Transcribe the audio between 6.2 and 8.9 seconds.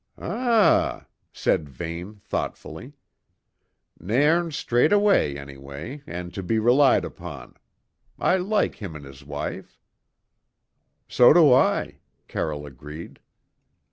to be relied upon. I like